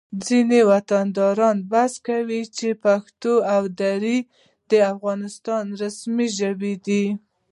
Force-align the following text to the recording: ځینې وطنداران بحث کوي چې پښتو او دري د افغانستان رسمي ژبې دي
ځینې 0.25 0.59
وطنداران 0.71 1.57
بحث 1.71 1.93
کوي 2.07 2.41
چې 2.57 2.67
پښتو 2.83 3.33
او 3.53 3.63
دري 3.81 4.17
د 4.69 4.71
افغانستان 4.93 5.65
رسمي 5.81 6.27
ژبې 6.39 6.73
دي 6.85 7.05